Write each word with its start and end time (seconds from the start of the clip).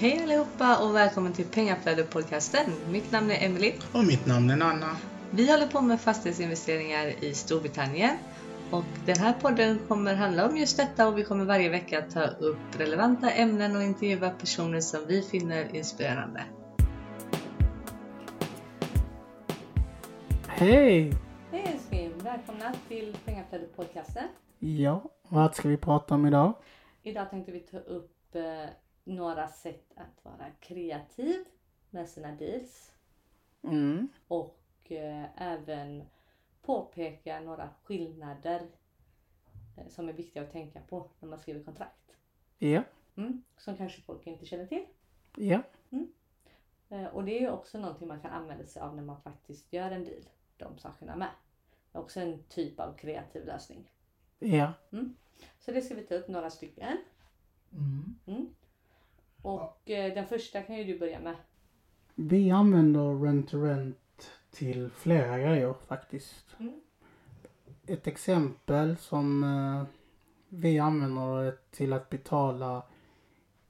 Hej 0.00 0.22
allihopa 0.22 0.84
och 0.84 0.94
välkommen 0.94 1.32
till 1.32 1.44
Pengaflödet-podcasten. 1.44 2.70
Mitt 2.90 3.12
namn 3.12 3.30
är 3.30 3.46
Emily. 3.46 3.72
Och 3.94 4.04
mitt 4.04 4.26
namn 4.26 4.50
är 4.50 4.56
Nanna. 4.56 4.96
Vi 5.30 5.50
håller 5.50 5.66
på 5.66 5.80
med 5.80 6.00
fastighetsinvesteringar 6.00 7.24
i 7.24 7.34
Storbritannien. 7.34 8.16
Och 8.70 8.84
den 9.06 9.16
här 9.16 9.32
podden 9.32 9.78
kommer 9.88 10.14
handla 10.14 10.48
om 10.48 10.56
just 10.56 10.76
detta 10.76 11.08
och 11.08 11.18
vi 11.18 11.24
kommer 11.24 11.44
varje 11.44 11.68
vecka 11.68 12.02
ta 12.02 12.26
upp 12.26 12.58
relevanta 12.78 13.30
ämnen 13.30 13.76
och 13.76 13.82
intervjua 13.82 14.30
personer 14.30 14.80
som 14.80 15.00
vi 15.06 15.22
finner 15.22 15.76
inspirerande. 15.76 16.42
Hej! 20.46 21.12
Hej 21.50 21.72
älskling! 21.74 22.12
Välkomna 22.18 22.74
till 22.88 23.16
Pengaflödet-podcasten. 23.24 24.28
Ja, 24.58 25.04
vad 25.28 25.54
ska 25.54 25.68
vi 25.68 25.76
prata 25.76 26.14
om 26.14 26.26
idag? 26.26 26.54
Idag 27.02 27.30
tänkte 27.30 27.52
vi 27.52 27.60
ta 27.60 27.78
upp 27.78 28.34
eh, 28.34 28.42
några 29.08 29.48
sätt 29.48 29.92
att 29.96 30.24
vara 30.24 30.50
kreativ 30.60 31.44
med 31.90 32.08
sina 32.08 32.32
deals. 32.32 32.92
Mm. 33.62 34.08
Och 34.28 34.60
eh, 34.92 35.42
även 35.42 36.02
påpeka 36.62 37.40
några 37.40 37.70
skillnader 37.84 38.66
eh, 39.76 39.88
som 39.88 40.08
är 40.08 40.12
viktiga 40.12 40.42
att 40.42 40.52
tänka 40.52 40.80
på 40.80 41.10
när 41.20 41.28
man 41.28 41.38
skriver 41.38 41.64
kontrakt. 41.64 42.16
Ja, 42.58 42.82
Mm, 43.16 43.42
som 43.56 43.76
kanske 43.76 44.02
folk 44.02 44.26
inte 44.26 44.46
känner 44.46 44.66
till. 44.66 44.86
ja, 45.36 45.62
Eh, 46.90 47.06
och 47.06 47.24
det 47.24 47.36
är 47.36 47.40
ju 47.40 47.50
också 47.50 47.78
någonting 47.78 48.08
man 48.08 48.20
kan 48.20 48.30
använda 48.30 48.66
sig 48.66 48.82
av 48.82 48.96
när 48.96 49.02
man 49.02 49.20
faktiskt 49.22 49.72
gör 49.72 49.90
en 49.90 50.04
deal. 50.04 50.22
De 50.56 50.78
sakerna 50.78 51.16
med. 51.16 51.28
Det 51.92 51.98
är 51.98 52.02
också 52.02 52.20
en 52.20 52.42
typ 52.42 52.80
av 52.80 52.96
kreativ 52.96 53.46
lösning. 53.46 53.90
ja. 54.38 54.72
Så 55.58 55.72
det 55.72 55.82
ska 55.82 55.94
vi 55.94 56.02
ta 56.02 56.14
upp 56.14 56.28
några 56.28 56.50
stycken. 56.50 56.96
Mm. 57.72 58.54
Och 59.42 59.90
eh, 59.90 60.14
den 60.14 60.26
första 60.26 60.62
kan 60.62 60.76
ju 60.76 60.84
du 60.84 60.98
börja 60.98 61.20
med. 61.20 61.36
Vi 62.14 62.50
använder 62.50 63.24
rent 63.24 63.48
to 63.48 63.62
rent 63.62 64.30
till 64.50 64.90
flera 64.90 65.38
grejer 65.38 65.74
faktiskt. 65.88 66.56
Mm. 66.58 66.80
Ett 67.86 68.06
exempel 68.06 68.96
som 68.96 69.44
eh, 69.44 69.84
vi 70.48 70.78
använder 70.78 71.44
det 71.44 71.70
till 71.70 71.92
att 71.92 72.10
betala 72.10 72.82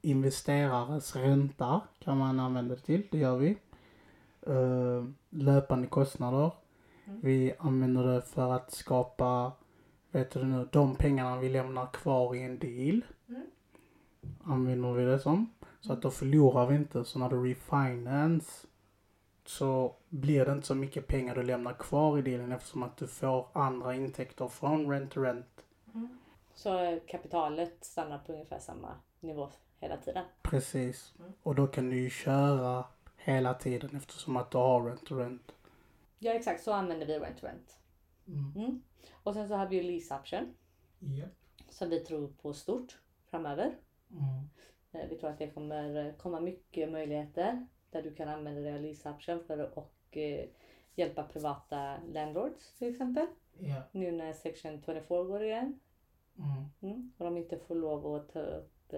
investerares 0.01 1.15
ränta 1.15 1.81
kan 1.99 2.17
man 2.17 2.39
använda 2.39 2.75
det 2.75 2.81
till, 2.81 3.07
det 3.11 3.17
gör 3.17 3.37
vi. 3.37 3.57
Eh, 4.41 5.05
löpande 5.29 5.87
kostnader. 5.87 6.51
Mm. 7.05 7.19
Vi 7.21 7.53
använder 7.59 8.03
det 8.03 8.21
för 8.21 8.53
att 8.53 8.71
skapa, 8.71 9.51
vet 10.11 10.31
du 10.31 10.43
nu, 10.43 10.67
de 10.71 10.95
pengarna 10.95 11.39
vi 11.39 11.49
lämnar 11.49 11.85
kvar 11.85 12.35
i 12.35 12.41
en 12.41 12.59
deal. 12.59 13.05
Mm. 13.29 13.41
Använder 14.43 14.93
vi 14.93 15.05
det 15.05 15.19
som. 15.19 15.53
Så 15.81 15.93
att 15.93 16.01
då 16.01 16.11
förlorar 16.11 16.65
vi 16.67 16.75
inte. 16.75 17.05
Så 17.05 17.19
när 17.19 17.29
du 17.29 17.49
refinance 17.49 18.67
så 19.45 19.95
blir 20.09 20.45
det 20.45 20.51
inte 20.51 20.67
så 20.67 20.75
mycket 20.75 21.07
pengar 21.07 21.35
du 21.35 21.43
lämnar 21.43 21.73
kvar 21.73 22.17
i 22.17 22.21
dealen 22.21 22.51
eftersom 22.51 22.83
att 22.83 22.97
du 22.97 23.07
får 23.07 23.47
andra 23.53 23.95
intäkter 23.95 24.47
från 24.47 24.91
rent 24.91 25.11
to 25.11 25.21
rent. 25.21 25.63
Så 26.55 26.79
eh, 26.79 26.99
kapitalet 27.07 27.83
stannar 27.85 28.17
på 28.17 28.33
ungefär 28.33 28.59
samma 28.59 28.95
nivå 29.19 29.49
hela 29.79 29.97
tiden. 29.97 30.25
Precis. 30.41 31.13
Mm. 31.19 31.31
Och 31.43 31.55
då 31.55 31.67
kan 31.67 31.89
du 31.89 31.99
ju 31.99 32.09
köra 32.09 32.85
hela 33.17 33.53
tiden 33.53 33.95
eftersom 33.95 34.37
att 34.37 34.51
du 34.51 34.57
har 34.57 34.85
rent 34.85 35.05
to 35.05 35.15
rent. 35.15 35.51
Ja 36.19 36.31
exakt, 36.33 36.63
så 36.63 36.73
använder 36.73 37.05
vi 37.05 37.19
rent 37.19 37.37
to 37.39 37.45
rent. 37.45 37.77
Mm. 38.27 38.81
Och 39.23 39.33
sen 39.33 39.47
så 39.47 39.55
har 39.55 39.67
vi 39.67 39.75
ju 39.75 39.83
lease 39.83 40.15
option 40.15 40.53
Ja. 40.99 41.25
som 41.69 41.89
vi 41.89 41.99
tror 41.99 42.27
på 42.41 42.53
stort 42.53 42.97
framöver. 43.29 43.75
Eh, 44.91 45.07
Vi 45.09 45.17
tror 45.17 45.29
att 45.29 45.37
det 45.37 45.49
kommer 45.51 46.05
eh, 46.07 46.13
komma 46.13 46.39
mycket 46.39 46.91
möjligheter 46.91 47.67
där 47.91 48.01
du 48.03 48.15
kan 48.15 48.27
använda 48.29 48.61
dig 48.61 48.73
av 48.75 48.81
lease 48.81 49.09
option 49.09 49.43
för 49.43 49.57
att 49.59 49.77
och, 49.77 50.17
eh, 50.17 50.45
hjälpa 50.95 51.23
privata 51.23 51.97
landlords 52.13 52.73
till 52.77 52.87
exempel. 52.89 53.27
Ja. 53.59 53.81
Nu 53.91 54.11
när 54.11 54.33
section 54.33 54.81
24 54.85 55.23
går 55.23 55.43
igen 55.43 55.79
Mm. 56.37 56.65
mm. 56.93 57.11
och 57.17 57.25
de 57.25 57.37
inte 57.37 57.57
får 57.59 57.75
lov 57.75 58.15
att 58.15 58.33
ta 58.33 58.39
upp 58.39 58.93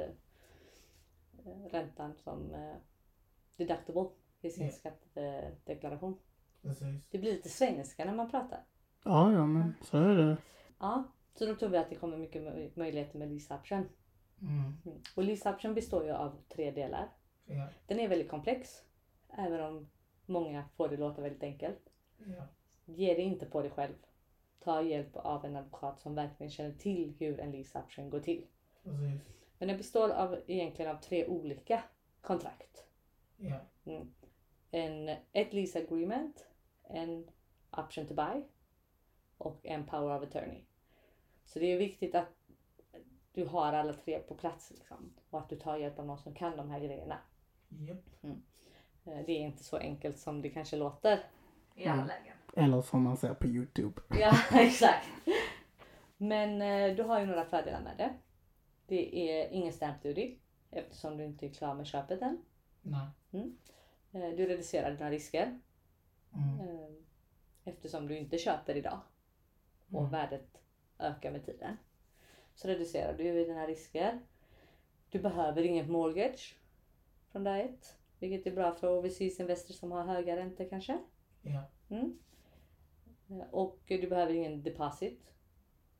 räntan 1.71 2.15
som 2.15 2.53
eh, 2.53 2.75
deductible 3.55 4.09
i 4.41 4.49
sin 4.49 4.65
Ja. 4.65 4.71
skattedeklaration. 4.71 6.17
Precis. 6.61 6.87
Det 7.09 7.17
blir 7.17 7.31
lite 7.31 7.49
svenska 7.49 8.05
när 8.05 8.13
man 8.15 8.31
pratar. 8.31 8.59
Ja, 9.03 9.31
ja 9.33 9.45
men 9.45 9.73
så 9.81 9.97
är 9.97 10.15
det. 10.15 10.37
Ja, 10.79 11.03
så 11.33 11.45
då 11.45 11.55
tror 11.55 11.69
vi 11.69 11.77
att 11.77 11.89
det 11.89 11.95
kommer 11.95 12.17
mycket 12.17 12.41
möj- 12.41 12.71
möjligheter 12.75 13.19
med 13.19 13.29
lease 13.31 13.53
option. 13.55 13.89
Mm. 14.41 14.77
Mm. 14.85 15.01
Och 15.15 15.23
lease 15.23 15.73
består 15.75 16.05
ju 16.05 16.11
av 16.11 16.37
tre 16.49 16.71
delar. 16.71 17.09
Ja. 17.45 17.67
Den 17.87 17.99
är 17.99 18.07
väldigt 18.07 18.29
komplex, 18.29 18.83
även 19.29 19.61
om 19.61 19.89
många 20.25 20.65
får 20.75 20.89
det 20.89 20.97
låta 20.97 21.21
väldigt 21.21 21.43
enkelt. 21.43 21.89
Ja. 22.17 22.47
Ge 22.85 23.13
dig 23.13 23.23
inte 23.23 23.45
på 23.45 23.61
dig 23.61 23.71
själv. 23.71 23.93
Ta 24.59 24.81
hjälp 24.81 25.15
av 25.15 25.45
en 25.45 25.55
advokat 25.55 25.99
som 25.99 26.15
verkligen 26.15 26.51
känner 26.51 26.73
till 26.73 27.13
hur 27.19 27.39
en 27.39 27.51
lease 27.51 27.83
går 27.97 28.19
till. 28.19 28.45
Precis. 28.83 29.21
Men 29.57 29.67
den 29.67 29.77
består 29.77 30.09
av, 30.09 30.39
egentligen 30.47 30.95
av 30.95 30.99
tre 30.99 31.25
olika 31.25 31.83
kontrakt. 32.21 32.85
Ja. 33.37 33.59
Mm. 33.85 34.13
En, 34.71 35.17
ett 35.31 35.53
lease 35.53 35.79
agreement, 35.79 36.47
en 36.83 37.29
option 37.71 38.07
to 38.07 38.13
buy 38.13 38.43
och 39.37 39.65
en 39.65 39.85
power 39.85 40.17
of 40.17 40.23
attorney. 40.23 40.63
Så 41.45 41.59
det 41.59 41.65
är 41.65 41.77
viktigt 41.77 42.15
att 42.15 42.27
du 43.33 43.45
har 43.45 43.73
alla 43.73 43.93
tre 43.93 44.19
på 44.19 44.35
plats 44.35 44.71
liksom, 44.71 45.13
och 45.29 45.39
att 45.39 45.49
du 45.49 45.55
tar 45.55 45.77
hjälp 45.77 45.99
av 45.99 46.05
någon 46.05 46.17
som 46.17 46.33
kan 46.33 46.57
de 46.57 46.69
här 46.69 46.79
grejerna. 46.79 47.17
Japp. 47.69 47.97
Eh, 48.23 48.31
Det 49.25 49.31
är 49.31 49.39
inte 49.39 49.63
så 49.63 49.77
enkelt 49.77 50.19
som 50.19 50.41
det 50.41 50.49
kanske 50.49 50.75
låter 50.77 51.23
i 51.75 51.83
alla 51.85 51.93
Mm. 51.93 52.07
lägen. 52.07 52.37
Eller 52.55 52.81
som 52.81 53.03
man 53.03 53.17
ser 53.17 53.33
på 53.33 53.47
Youtube. 53.47 54.01
Ja, 54.09 54.31
exakt. 54.51 55.07
Men 56.17 56.61
eh, 56.61 56.95
du 56.95 57.03
har 57.03 57.19
ju 57.19 57.25
några 57.25 57.45
fördelar 57.45 57.81
med 57.81 57.97
det. 57.97 58.13
Det 58.87 59.29
är 59.31 59.49
ingen 59.49 59.73
stamp 59.73 60.03
duty 60.03 60.37
eftersom 60.71 61.17
du 61.17 61.25
inte 61.25 61.45
är 61.45 61.49
klar 61.53 61.73
med 61.73 61.87
köpet 61.87 62.21
än. 62.21 62.41
Nej. 62.81 63.07
Eh, 64.11 64.29
Du 64.29 64.45
reducerar 64.47 64.91
dina 64.91 65.09
risker 65.11 65.59
Mm. 66.33 67.03
eftersom 67.63 68.07
du 68.07 68.17
inte 68.17 68.37
köper 68.37 68.75
idag 68.77 68.99
och 69.91 69.99
Mm. 69.99 70.11
värdet 70.11 70.61
ökar 70.99 71.31
med 71.31 71.45
tiden. 71.45 71.77
Så 72.61 72.67
reducerar 72.67 73.13
du 73.13 73.23
ju 73.23 73.45
dina 73.45 73.67
risker. 73.67 74.19
Du 75.09 75.19
behöver 75.19 75.63
inget 75.63 75.89
mortgage 75.89 76.55
från 77.31 77.43
dag 77.43 77.59
ett, 77.59 77.97
vilket 78.19 78.47
är 78.47 78.55
bra 78.55 78.71
för 78.71 78.97
overseas 78.97 79.39
investors 79.39 79.75
som 79.75 79.91
har 79.91 80.03
höga 80.03 80.35
räntor 80.35 80.67
kanske. 80.69 80.97
Ja. 81.41 81.63
Mm. 81.89 82.17
Och 83.51 83.79
du 83.87 84.09
behöver 84.09 84.33
ingen 84.33 84.63
deposit 84.63 85.33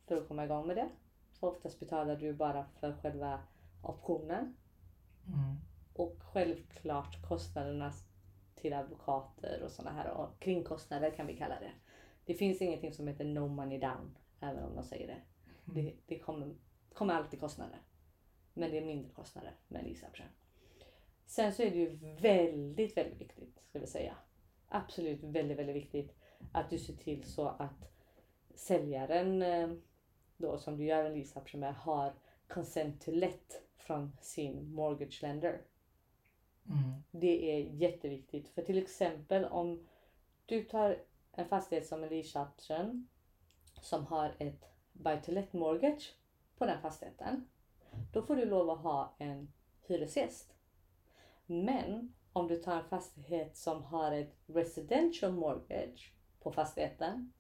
för 0.08 0.18
att 0.18 0.28
komma 0.28 0.46
igång 0.46 0.68
med 0.68 0.76
det. 0.76 0.90
Så 1.34 1.48
oftast 1.48 1.80
betalar 1.80 2.16
du 2.16 2.34
bara 2.34 2.66
för 2.80 2.94
själva 2.94 3.40
optionen. 3.84 4.56
Mm. 5.28 5.56
Och 5.94 6.18
självklart 6.20 7.22
kostnaderna 7.28 7.94
till 8.56 8.74
advokater 8.74 9.62
och 9.64 9.72
sådana 9.72 9.96
här 9.98 10.12
och 10.12 10.40
kringkostnader 10.40 11.12
kan 11.12 11.28
vi 11.28 11.38
kalla 11.38 11.60
det. 11.60 11.72
Det 12.26 12.34
finns 12.34 12.62
ingenting 12.62 12.94
som 12.94 13.08
heter 13.08 13.26
no 13.26 13.48
money 13.48 13.80
down, 13.80 14.18
även 14.40 14.64
om 14.64 14.76
de 14.76 14.84
säger 14.84 15.08
det. 15.08 15.22
Det, 15.66 15.94
det 16.06 16.20
kommer, 16.20 16.56
kommer 16.94 17.14
alltid 17.14 17.40
kostnader. 17.40 17.82
Men 18.54 18.72
det 18.72 18.78
är 18.78 18.86
mindre 18.86 19.12
kostnader 19.12 19.56
med 19.68 19.84
lease 19.84 20.08
option. 20.08 20.28
Sen 21.26 21.54
så 21.54 21.64
är 21.64 21.72
det 21.72 21.78
ju 21.78 22.16
väldigt, 22.22 22.98
väldigt 22.98 23.22
viktigt, 23.22 23.60
ska 23.70 23.80
vi 23.80 23.88
säga. 23.88 24.16
Absolut 24.68 25.24
väldigt, 25.24 25.58
väldigt 25.58 25.76
viktigt 25.76 26.16
att 26.52 26.70
du 26.70 26.80
ser 26.80 26.96
till 26.96 27.24
så 27.24 27.48
att 27.48 27.92
säljaren 28.56 29.42
eh, 29.42 29.70
då 30.38 30.58
som 30.58 30.78
du 30.78 30.86
gör 30.86 31.06
en 31.06 31.14
lease 31.14 31.40
option 31.40 31.60
med 31.60 31.76
har 31.76 32.14
consent 32.48 33.02
to 33.02 33.12
let 33.12 33.62
från 33.78 34.12
sin 34.22 34.74
mortgage 34.74 35.22
lender. 35.22 35.62
Mm. 36.70 37.04
Det 37.12 37.52
är 37.52 37.60
jätteviktigt. 37.60 38.50
För 38.50 38.62
till 38.62 38.78
exempel 38.78 39.46
om 39.46 39.88
du 40.46 40.64
tar 40.64 40.98
en 41.32 41.48
fastighet 41.48 41.88
som 41.88 42.04
en 42.04 42.10
lease 42.10 42.40
option 42.40 43.08
som 43.82 44.06
har 44.06 44.36
ett 44.40 44.71
buy 44.94 45.22
to 45.22 45.32
let 45.32 45.54
mortgage 45.54 46.16
på 46.58 46.66
den 46.66 46.82
fastigheten. 46.82 47.48
Då 48.14 48.22
får 48.22 48.36
du 48.36 48.46
lov 48.46 48.70
att 48.70 48.80
ha 48.80 49.16
en 49.18 49.54
hyresgäst. 49.88 50.54
Men 51.46 52.14
om 52.34 52.48
du 52.48 52.58
tar 52.58 52.78
en 52.78 52.90
fastighet 52.90 53.58
som 53.58 53.84
har 53.84 54.12
ett 54.12 54.36
residential 54.46 55.32
mortgage 55.32 56.14
på 56.42 56.52
fastigheten. 56.52 57.34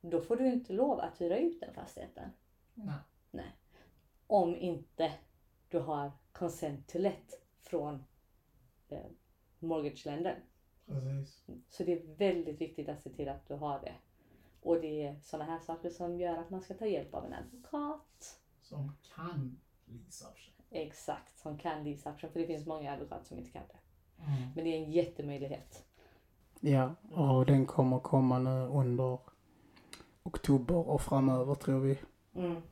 Då 0.00 0.20
får 0.20 0.36
du 0.36 0.46
inte 0.46 0.72
lov 0.72 1.00
att 1.00 1.20
hyra 1.20 1.38
ut 1.38 1.60
den 1.60 1.74
fastigheten. 1.74 2.30
Nej. 3.30 3.56
Om 4.26 4.56
inte 4.56 5.12
du 5.68 5.78
har 5.78 6.12
consent 6.32 6.88
to 6.88 6.98
let 6.98 7.42
från 7.60 8.04
eh, 8.88 9.06
mortgage-ländern. 9.58 10.36
Precis. 10.86 11.44
Så 11.68 11.84
det 11.84 11.92
är 11.92 12.16
väldigt 12.16 12.60
viktigt 12.60 12.88
att 12.88 13.02
se 13.02 13.10
till 13.10 13.28
att 13.28 13.48
du 13.48 13.54
har 13.54 13.80
det. 13.80 13.94
Och 14.66 14.80
det 14.80 15.06
är 15.06 15.16
sådana 15.22 15.50
här 15.50 15.60
saker 15.60 15.90
som 15.90 16.18
gör 16.18 16.36
att 16.36 16.50
man 16.50 16.60
ska 16.60 16.74
ta 16.74 16.86
hjälp 16.86 17.14
av 17.14 17.24
en 17.24 17.34
advokat. 17.34 18.40
Som 18.62 18.92
kan 19.14 19.60
lease. 19.84 20.26
Exakt, 20.70 21.38
som 21.38 21.58
kan 21.58 21.84
lease. 21.84 22.14
För 22.18 22.40
det 22.40 22.46
finns 22.46 22.66
många 22.66 22.92
advokater 22.92 23.24
som 23.24 23.38
inte 23.38 23.50
kan 23.50 23.62
det. 23.68 23.78
Mm. 24.22 24.50
Men 24.54 24.64
det 24.64 24.70
är 24.70 24.84
en 24.84 24.92
jättemöjlighet. 24.92 25.84
Ja, 26.60 26.94
och 27.10 27.46
den 27.46 27.66
kommer 27.66 27.98
komma 27.98 28.38
nu 28.38 28.66
under 28.66 29.18
oktober 30.22 30.88
och 30.88 31.00
framöver 31.00 31.54
tror 31.54 31.80
vi. 31.80 31.98
Mm. 32.34 32.62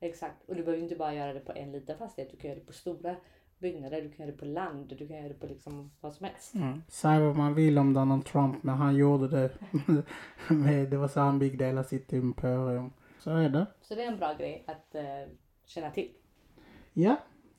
Exakt. 0.00 0.48
Och 0.48 0.56
du 0.56 0.64
behöver 0.64 0.82
inte 0.82 0.96
bara 0.96 1.14
göra 1.14 1.32
det 1.32 1.40
på 1.40 1.52
en 1.52 1.72
liten 1.72 1.98
fastighet. 1.98 2.30
Du 2.30 2.36
kan 2.36 2.50
göra 2.50 2.60
det 2.60 2.66
på 2.66 2.72
stora 2.72 3.16
byggnader. 3.62 4.02
Du 4.02 4.08
kan 4.08 4.26
göra 4.26 4.32
det 4.32 4.38
på 4.38 4.44
land. 4.44 4.88
Du 4.88 5.08
kan 5.08 5.16
göra 5.16 5.28
det 5.28 5.34
på 5.34 5.46
liksom 5.46 5.90
vad 6.00 6.14
som 6.14 6.26
helst. 6.26 6.54
Mm. 6.54 6.82
Säg 6.88 7.20
vad 7.20 7.36
man 7.36 7.54
vill 7.54 7.78
om 7.78 7.94
Donald 7.94 8.24
Trump, 8.24 8.62
men 8.62 8.74
han 8.74 8.96
gjorde 8.96 9.28
det. 9.28 9.50
det 10.90 10.96
var 10.96 11.08
så 11.08 11.20
han 11.20 11.38
byggde 11.38 11.64
hela 11.64 11.84
sitt 11.84 12.12
imperium. 12.12 12.90
Så 13.18 13.30
är 13.30 13.48
det. 13.48 13.66
Så 13.82 13.94
det 13.94 14.02
är 14.02 14.12
en 14.12 14.18
bra 14.18 14.34
grej 14.34 14.64
att 14.66 14.94
eh, 14.94 15.32
känna 15.64 15.90
till. 15.90 16.10
Ja, 16.92 17.16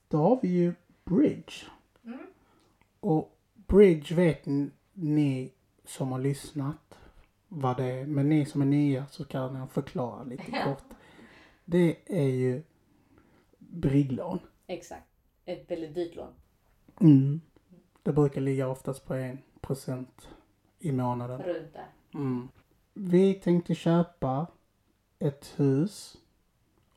då 0.08 0.18
har 0.18 0.38
vi 0.42 0.48
ju 0.48 0.74
Bridge. 1.04 1.52
Mm. 2.04 2.26
Och 3.00 3.38
Bridge 3.54 4.14
vet 4.14 4.46
ni 4.92 5.52
som 5.84 6.12
har 6.12 6.18
lyssnat 6.18 6.98
vad 7.48 7.76
det 7.76 7.84
är. 7.84 8.06
Men 8.06 8.28
ni 8.28 8.46
som 8.46 8.62
är 8.62 8.66
nya 8.66 9.06
så 9.06 9.24
kan 9.24 9.54
jag 9.54 9.70
förklara 9.70 10.24
lite 10.24 10.50
kort. 10.64 10.84
Det 11.64 11.96
är 12.06 12.28
ju 12.28 12.62
brygglån. 13.58 14.38
Exakt. 14.66 15.13
Ett 15.44 15.70
väldigt 15.70 15.94
dyrt 15.94 16.16
lån. 16.16 16.34
Mm. 17.00 17.40
Det 18.02 18.12
brukar 18.12 18.40
ligga 18.40 18.68
oftast 18.68 19.06
på 19.06 19.14
en 19.14 19.38
procent 19.60 20.28
i 20.78 20.92
månaden. 20.92 21.42
Runt 21.42 21.72
där. 21.72 21.88
Mm. 22.14 22.48
Vi 22.94 23.34
tänkte 23.34 23.74
köpa 23.74 24.46
ett 25.18 25.54
hus 25.56 26.16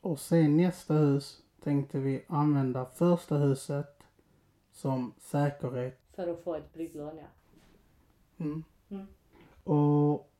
och 0.02 0.20
sen 0.20 0.58
nästa 0.58 0.94
hus 0.94 1.42
tänkte 1.64 2.00
vi 2.00 2.26
använda 2.28 2.86
första 2.86 3.38
huset 3.38 4.04
som 4.72 5.14
säkerhet. 5.20 6.00
För 6.16 6.28
att 6.28 6.44
få 6.44 6.56
ett 6.56 6.74
brygglån 6.74 7.18
ja. 7.18 7.28
Mm. 8.46 8.64
Mm. 8.90 9.08
Och 9.64 10.32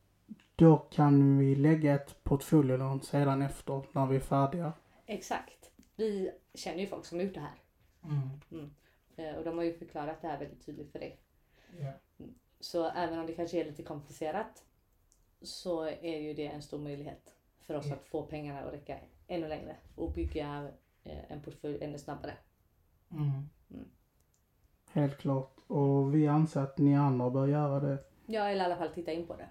då 0.56 0.76
kan 0.76 1.38
vi 1.38 1.54
lägga 1.54 1.94
ett 1.94 2.24
portföljelån 2.24 3.00
sedan 3.02 3.42
efter 3.42 3.82
när 3.92 4.06
vi 4.06 4.16
är 4.16 4.20
färdiga. 4.20 4.72
Exakt. 5.06 5.70
Vi 5.96 6.30
känner 6.54 6.78
ju 6.78 6.86
folk 6.86 7.04
som 7.04 7.18
har 7.18 7.24
gjort 7.24 7.34
det 7.34 7.40
här. 7.40 7.54
Eh, 9.16 9.34
Och 9.34 9.44
de 9.44 9.56
har 9.56 9.64
ju 9.64 9.72
förklarat 9.78 10.22
det 10.22 10.28
här 10.28 10.38
väldigt 10.38 10.66
tydligt 10.66 10.92
för 10.92 10.98
dig. 10.98 11.18
Ja. 11.80 11.92
Så 12.60 12.84
även 12.90 13.18
om 13.18 13.26
det 13.26 13.32
kanske 13.32 13.60
är 13.60 13.64
lite 13.64 13.82
komplicerat 13.82 14.64
så 15.42 15.82
är 15.84 16.18
ju 16.18 16.34
det 16.34 16.46
en 16.46 16.62
stor 16.62 16.78
möjlighet 16.78 17.34
för 17.60 17.74
oss 17.74 17.86
Ja. 17.86 17.94
att 17.94 18.04
få 18.04 18.22
pengarna 18.22 18.60
att 18.60 18.72
räcka 18.72 18.98
ännu 19.26 19.48
längre 19.48 19.76
och 19.94 20.12
bygga 20.12 20.68
eh, 21.04 21.32
en 21.32 21.40
portfölj 21.42 21.84
ännu 21.84 21.98
snabbare. 21.98 22.34
Mm. 23.10 23.30
Mm. 23.70 23.84
Helt 24.92 25.18
klart. 25.18 25.56
Och 25.66 26.14
vi 26.14 26.26
anser 26.28 26.60
att 26.60 26.78
ni 26.78 26.96
andra 26.96 27.30
bör 27.30 27.46
göra 27.46 27.80
det. 27.80 27.98
Ja, 28.26 28.44
eller 28.48 28.62
i 28.62 28.64
alla 28.64 28.76
fall 28.76 28.88
titta 28.88 29.12
in 29.12 29.26
på 29.26 29.36
det. 29.36 29.48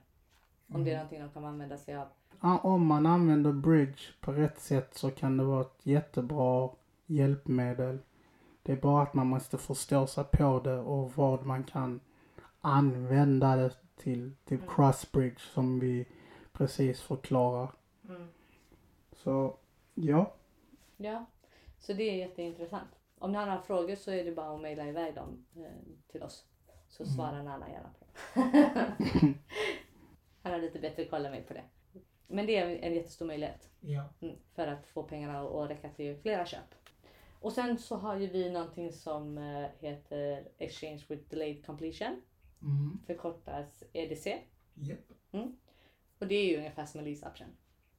Om 0.74 0.84
det 0.84 0.90
är 0.92 0.94
Mm. 0.94 0.98
någonting 0.98 1.22
de 1.22 1.30
kan 1.30 1.46
använda 1.46 1.78
sig 1.78 1.96
av. 1.96 2.08
Ja, 2.42 2.58
Om 2.60 2.86
man 2.86 3.06
använder 3.06 3.52
bridge 3.52 4.02
på 4.22 4.32
rätt 4.32 4.60
sätt 4.60 4.94
så 4.94 5.12
kan 5.12 5.38
det 5.38 5.44
vara 5.44 5.62
ett 5.62 5.86
jättebra 5.86 6.70
hjälpmedel. 7.06 8.00
Det 8.68 8.74
är 8.74 8.78
bara 8.78 9.04
att 9.04 9.14
man 9.14 9.28
måste 9.28 9.58
förstå 9.58 10.08
sig 10.08 10.24
på 10.24 10.60
det 10.60 10.78
och 10.78 11.12
vad 11.16 11.46
man 11.46 11.64
kan 11.64 12.00
använda 12.62 13.56
det 13.56 13.72
till. 13.96 14.36
Typ 14.46 14.62
Mm. 14.62 14.76
crossbridge 14.76 15.40
som 15.40 15.80
vi 15.80 16.06
precis 16.54 17.02
förklarar. 17.02 17.72
Så 19.12 19.58
ja, 19.94 20.34
Ja, 20.98 21.26
så 21.80 21.94
det 21.94 22.04
är 22.04 22.16
jätteintressant. 22.16 22.90
Om 23.20 23.32
ni 23.32 23.38
har 23.38 23.46
några 23.46 23.62
frågor 23.62 23.96
så 23.96 24.12
är 24.12 24.26
det 24.26 24.32
bara 24.32 24.56
att 24.56 24.62
mejla 24.62 24.86
iväg 24.88 25.16
dem 25.16 25.46
eh, 25.56 25.64
till 26.12 26.24
oss. 26.24 26.46
Så 26.90 27.04
Mm. 27.04 27.16
svarar 27.16 27.44
Nanna 27.44 27.70
gärna 27.70 27.90
på 28.00 28.06
dem. 28.06 29.34
Han 30.44 30.52
har 30.52 30.60
lite 30.60 30.80
bättre 30.80 31.06
koll 31.06 31.26
än 31.26 31.32
mig 31.32 31.44
på 31.44 31.54
det. 31.54 31.64
Men 32.28 32.46
det 32.46 32.58
är 32.58 32.78
en 32.78 32.94
jättestor 32.96 33.26
möjlighet. 33.26 33.70
ja. 33.80 34.04
Mm, 34.22 34.36
för 34.56 34.68
att 34.68 34.88
få 34.88 35.04
pengarna 35.04 35.40
att 35.42 35.70
räcka 35.70 35.90
till 35.90 36.18
flera 36.18 36.46
köp. 36.46 36.76
Och 37.48 37.54
sen 37.54 37.78
så 37.78 37.96
har 37.96 38.16
ju 38.16 38.28
vi 38.28 38.50
någonting 38.50 38.92
som 38.92 39.38
eh, 39.38 39.70
heter 39.80 40.48
Exchange 40.58 41.04
with 41.10 41.30
Delayed 41.30 41.66
Completion. 41.66 42.22
Mm. 42.62 43.00
Förkortas 43.06 43.84
EDC. 43.94 44.28
Yep. 44.88 45.00
Och 46.20 46.28
det 46.28 46.36
är 46.36 46.46
ju 46.46 46.58
ungefär 46.58 46.86
som 46.86 47.00
en 47.00 47.06
lease 47.06 47.28
option 47.28 47.48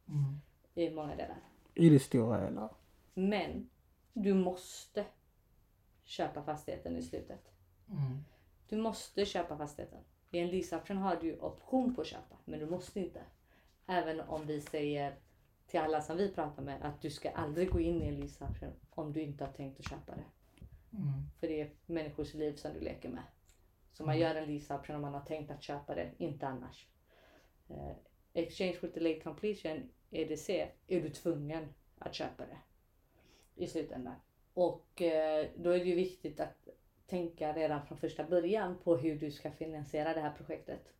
Mm. 0.08 0.40
i 0.74 0.90
många 0.90 1.16
delar. 1.16 1.36
I 1.74 1.88
det 1.88 1.98
stora 1.98 2.44
hela. 2.44 2.70
Men 3.14 3.70
du 4.12 4.34
måste 4.34 5.04
köpa 6.04 6.42
fastigheten 6.42 6.96
i 6.96 7.02
slutet. 7.02 7.52
Mm. 7.90 8.24
Du 8.68 8.76
måste 8.76 9.26
köpa 9.26 9.56
fastigheten. 9.56 10.00
I 10.30 10.38
en 10.38 10.48
lease 10.48 10.76
option 10.76 10.96
har 10.96 11.16
du 11.16 11.38
option 11.38 11.94
på 11.94 12.00
att 12.00 12.06
köpa, 12.06 12.36
men 12.44 12.60
du 12.60 12.66
måste 12.66 13.00
inte. 13.00 13.20
Även 13.86 14.20
om 14.20 14.46
vi 14.46 14.60
säger 14.60 15.14
till 15.68 15.80
alla 15.80 16.00
som 16.00 16.16
vi 16.16 16.32
pratar 16.32 16.62
med 16.62 16.82
att 16.82 17.00
du 17.00 17.10
ska 17.10 17.30
aldrig 17.30 17.70
gå 17.70 17.80
in 17.80 18.02
i 18.02 18.08
en 18.08 18.22
option 18.22 18.72
om 18.90 19.12
du 19.12 19.22
inte 19.22 19.44
har 19.44 19.52
tänkt 19.52 19.80
att 19.80 19.88
köpa 19.88 20.14
det. 20.14 20.24
Mm. 20.96 21.12
För 21.40 21.48
det 21.48 21.60
är 21.60 21.70
människors 21.86 22.34
liv 22.34 22.54
som 22.54 22.72
du 22.74 22.80
leker 22.80 23.08
med. 23.08 23.22
Så 23.92 24.04
man 24.04 24.18
gör 24.18 24.34
en 24.34 24.56
option 24.70 24.96
om 24.96 25.02
man 25.02 25.14
har 25.14 25.20
tänkt 25.20 25.50
att 25.50 25.62
köpa 25.62 25.94
det, 25.94 26.10
inte 26.18 26.46
annars. 26.46 26.86
Eh, 27.68 27.92
exchange 28.32 28.78
with 28.82 28.94
delayed 28.94 29.22
completion, 29.22 29.90
EDC, 30.10 30.68
är 30.86 31.00
du 31.00 31.10
tvungen 31.10 31.68
att 31.98 32.14
köpa 32.14 32.46
det 32.46 32.58
i 33.54 33.66
slutändan. 33.66 34.14
Och 34.54 35.02
eh, 35.02 35.48
då 35.56 35.70
är 35.70 35.78
det 35.78 35.84
ju 35.84 35.94
viktigt 35.94 36.40
att 36.40 36.68
tänka 37.06 37.52
redan 37.52 37.86
från 37.86 37.98
första 37.98 38.24
början 38.24 38.78
på 38.84 38.96
hur 38.96 39.18
du 39.18 39.30
ska 39.30 39.50
finansiera 39.50 40.14
det 40.14 40.20
här 40.20 40.32
projektet. 40.36 40.92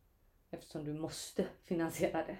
Eftersom 0.51 0.85
du 0.85 0.93
måste 0.93 1.47
finansiera 1.63 2.25
det. 2.25 2.37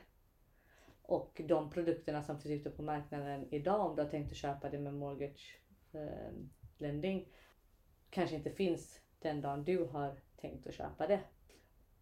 Och 1.09 1.41
de 1.45 1.69
produkterna 1.69 2.23
som 2.23 2.39
finns 2.39 2.61
ute 2.61 2.69
på 2.69 2.81
marknaden 2.81 3.47
idag, 3.51 3.89
om 3.89 3.95
du 3.95 4.01
har 4.01 4.09
tänkt 4.09 4.31
att 4.31 4.37
köpa 4.37 4.69
det 4.69 4.79
med 4.79 4.93
mortgage 4.93 5.59
eh, 5.93 6.33
lending, 6.77 7.27
kanske 8.09 8.35
inte 8.35 8.51
finns 8.51 9.01
den 9.19 9.41
dagen 9.41 9.63
du 9.63 9.85
har 9.85 10.19
tänkt 10.37 10.67
att 10.67 10.73
köpa 10.73 11.07
det. 11.07 11.19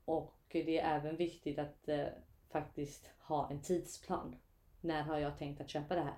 Och 0.05 0.39
det 0.49 0.79
är 0.79 0.97
även 0.97 1.17
viktigt 1.17 1.59
att 1.59 1.89
eh, 1.89 2.07
faktiskt 2.49 3.11
ha 3.19 3.49
en 3.51 3.61
tidsplan. 3.61 4.35
När 4.81 5.01
har 5.01 5.17
jag 5.17 5.37
tänkt 5.37 5.61
att 5.61 5.69
köpa 5.69 5.95
det 5.95 6.01
här? 6.01 6.17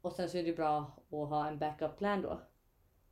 Och 0.00 0.12
sen 0.12 0.30
så 0.30 0.38
är 0.38 0.44
det 0.44 0.56
bra 0.56 0.78
att 1.08 1.28
ha 1.28 1.48
en 1.48 1.58
backup 1.58 1.98
plan 1.98 2.22
då. 2.22 2.40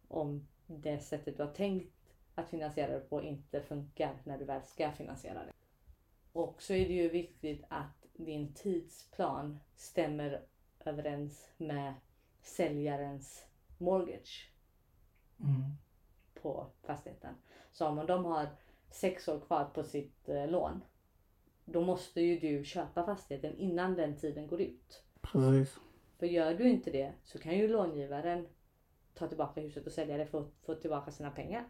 Om 0.09 0.49
det 0.67 0.99
sättet 0.99 1.37
du 1.37 1.43
har 1.43 1.55
tänkt 1.55 1.95
att 2.35 2.51
finansiera 2.51 2.93
det 2.93 3.01
på 3.01 3.23
inte 3.23 3.63
funkar 3.63 4.23
när 4.25 4.39
du 4.39 4.45
väl 4.45 4.63
ska 4.63 4.93
finansiera 4.93 5.45
det. 5.45 5.53
Och 6.33 6.63
så 6.63 6.73
är 6.73 6.89
det 6.89 6.95
ju 6.95 7.09
viktigt 7.09 7.65
att 7.69 8.06
din 8.27 8.53
tidsplan 8.55 9.59
stämmer 9.77 10.43
överens 10.85 11.49
med 11.57 11.95
säljarens 12.43 13.47
mortgage 13.79 14.53
Mm. 15.41 15.63
på 16.43 16.67
fastigheten. 16.83 17.35
Så 17.73 17.87
om 17.87 18.07
de 18.07 18.25
har 18.25 18.49
sex 18.91 19.29
år 19.29 19.41
kvar 19.41 19.65
på 19.65 19.83
sitt 19.83 20.29
eh, 20.29 20.49
lån, 20.51 20.81
då 21.65 21.81
måste 21.85 22.21
ju 22.21 22.39
du 22.39 22.65
köpa 22.65 23.05
fastigheten 23.05 23.57
innan 23.59 23.95
den 23.95 24.17
tiden 24.17 24.47
går 24.47 24.61
ut. 24.61 25.03
Precis. 25.21 25.77
För 26.19 26.27
gör 26.27 26.55
du 26.55 26.69
inte 26.71 26.91
det 26.91 27.13
så 27.25 27.39
kan 27.39 27.59
ju 27.59 27.69
långivaren 27.69 28.49
ta 29.15 29.29
tillbaka 29.29 29.61
huset 29.61 29.87
och 29.87 29.93
sälja 29.93 30.17
det 30.17 30.27
för 30.27 30.41
att 30.41 30.53
få 30.63 30.75
tillbaka 30.75 31.11
sina 31.11 31.31
pengar. 31.31 31.65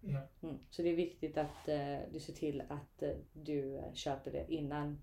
Ja. 0.00 0.20
Mm. 0.42 0.58
Så 0.70 0.82
det 0.82 0.88
är 0.88 0.96
viktigt 0.96 1.38
att 1.38 1.68
eh, 1.68 1.98
du 2.12 2.20
ser 2.20 2.32
till 2.32 2.60
att 2.68 3.02
eh, 3.02 3.16
du 3.32 3.76
eh, 3.76 3.92
köper 3.92 4.32
det 4.32 4.52
innan 4.52 4.98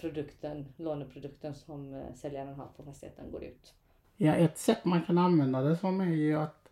produkten, 0.00 0.72
låneprodukten 0.76 1.54
som 1.54 1.94
eh, 1.94 2.14
säljaren 2.14 2.54
har 2.54 2.66
på 2.76 2.82
fastigheten 2.82 3.30
går 3.30 3.44
ut. 3.44 3.74
Ja, 4.16 4.34
ett 4.34 4.58
sätt 4.58 4.84
man 4.84 5.02
kan 5.02 5.18
använda 5.18 5.60
det 5.60 5.76
som 5.76 6.00
är 6.00 6.06
ju 6.06 6.34
att 6.34 6.68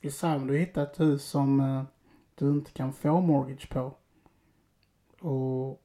vi 0.00 0.10
säger 0.10 0.36
om 0.36 0.46
du 0.46 0.58
hittar 0.58 0.82
ett 0.82 1.00
hus 1.00 1.24
som 1.24 1.60
eh, 1.60 1.82
du 2.34 2.50
inte 2.50 2.70
kan 2.70 2.92
få 2.92 3.20
mortgage 3.20 3.68
på. 3.70 3.94
Och 5.28 5.82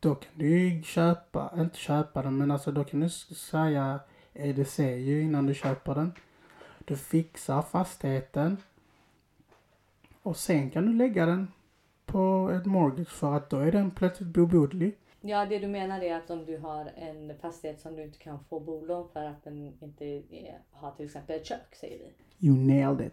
då 0.00 0.14
kan 0.14 0.32
du 0.34 0.58
ju 0.58 0.82
köpa, 0.82 1.52
inte 1.56 1.78
köpa 1.78 2.22
den, 2.22 2.36
men 2.36 2.50
alltså 2.50 2.72
då 2.72 2.84
kan 2.84 3.00
du 3.00 3.08
säga 3.08 4.00
eh, 4.32 4.48
EDC 4.48 4.78
ju 4.78 5.22
innan 5.22 5.46
du 5.46 5.54
köper 5.54 5.94
den. 5.94 6.12
Du 6.84 6.96
fixar 6.96 7.62
fastigheten. 7.62 8.56
Och 10.22 10.36
sen 10.36 10.70
kan 10.70 10.86
du 10.86 10.92
lägga 10.92 11.26
den 11.26 11.52
på 12.06 12.50
ett 12.54 12.66
mortgage 12.66 13.08
för 13.08 13.36
att 13.36 13.50
då 13.50 13.58
är 13.58 13.72
den 13.72 13.90
plötsligt 13.90 14.28
bobodlig. 14.28 14.96
Ja, 15.26 15.46
det 15.46 15.58
du 15.58 15.66
menar 15.66 16.00
är 16.02 16.14
att 16.14 16.30
om 16.30 16.44
du 16.44 16.58
har 16.58 16.92
en 16.96 17.38
fastighet 17.38 17.80
som 17.80 17.96
du 17.96 18.02
inte 18.02 18.18
kan 18.18 18.44
få 18.44 18.60
bolån 18.60 19.08
för 19.08 19.24
att 19.24 19.44
den 19.44 19.82
inte 19.82 20.04
är, 20.30 20.62
har 20.70 20.92
till 20.92 21.04
exempel 21.06 21.36
ett 21.36 21.46
kök, 21.46 21.74
säger 21.74 21.98
vi. 21.98 22.46
You 22.46 22.56
nailed 22.56 23.06
it. 23.06 23.12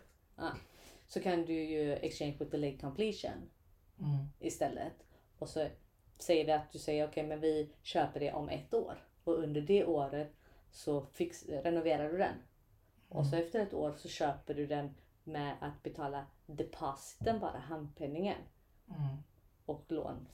Så 1.08 1.20
kan 1.20 1.46
du 1.46 1.53
ju 1.53 1.94
exchange 1.94 2.36
with 2.39 2.51
delayed 2.51 2.82
completion 2.82 3.50
istället. 4.39 4.94
Och 5.39 5.50
så 5.50 5.68
säger 6.20 6.46
vi 6.46 6.51
att 6.51 6.72
du 6.72 6.80
säger 6.80 7.08
okej 7.08 7.27
men 7.27 7.39
vi 7.39 7.70
köper 7.82 8.20
det 8.20 8.34
om 8.34 8.50
ett 8.50 8.74
år. 8.74 8.98
Och 9.24 9.34
under 9.34 9.62
det 9.62 9.86
året 9.86 10.32
så 10.72 11.06
fix, 11.06 11.46
renoverar 11.50 12.10
du 12.12 12.18
den. 12.18 12.36
Och 13.10 13.25
så 13.25 13.36
efter 13.36 13.60
ett 13.60 13.74
år 13.74 13.94
så 13.98 14.08
köper 14.10 14.53
du 14.53 14.68
den 14.68 14.96
med 15.24 15.56
att 15.62 15.84
betala 15.84 16.25
depositen 16.46 17.39
bara, 17.39 17.58
handpenningen 17.58 18.38
Mm. 18.88 19.18
och 19.65 19.86
lån. 19.88 20.27